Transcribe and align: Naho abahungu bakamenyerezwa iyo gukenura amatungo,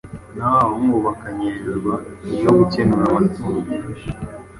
Naho 0.35 0.53
abahungu 0.63 0.97
bakamenyerezwa 1.07 1.93
iyo 2.35 2.49
gukenura 2.59 3.03
amatungo, 3.09 3.59